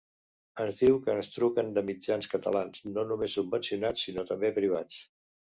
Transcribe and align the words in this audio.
Ens 0.63 0.77
diu 0.83 0.95
que 1.03 1.13
ens 1.19 1.29
truquen 1.35 1.69
de 1.75 1.83
mitjans 1.89 2.31
catalans, 2.31 2.81
no 2.97 3.05
només 3.11 3.37
subvencionats, 3.41 4.09
sinó 4.09 4.27
també 4.33 4.53
privats. 4.59 4.99